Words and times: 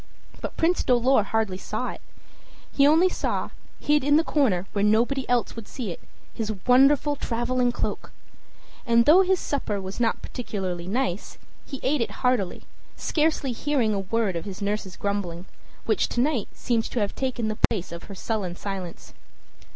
But 0.41 0.57
Prince 0.57 0.81
Dolor 0.81 1.21
hardly 1.21 1.59
saw 1.59 1.89
it; 1.91 2.01
he 2.71 2.87
only 2.87 3.07
saw, 3.07 3.51
hid 3.79 4.03
in 4.03 4.15
the 4.17 4.23
corner 4.23 4.65
where 4.73 4.83
nobody 4.83 5.29
else 5.29 5.55
would 5.55 5.67
see 5.67 5.91
it, 5.91 5.99
his 6.33 6.51
wonderful 6.65 7.15
traveling 7.15 7.71
cloak. 7.71 8.11
And 8.83 9.05
though 9.05 9.21
his 9.21 9.37
supper 9.39 9.79
was 9.79 9.99
not 9.99 10.23
particularly 10.23 10.87
nice, 10.87 11.37
he 11.67 11.79
ate 11.83 12.01
it 12.01 12.09
heartily, 12.25 12.63
scarcely 12.95 13.51
hearing 13.51 13.93
a 13.93 13.99
word 13.99 14.35
of 14.35 14.45
his 14.45 14.59
nurse's 14.59 14.97
grumbling, 14.97 15.45
which 15.85 16.09
to 16.09 16.19
night 16.19 16.47
seemed 16.55 16.85
to 16.85 16.99
have 16.99 17.13
taken 17.13 17.47
the 17.47 17.59
place 17.69 17.91
of 17.91 18.05
her 18.05 18.15
sullen 18.15 18.55
silence. 18.55 19.13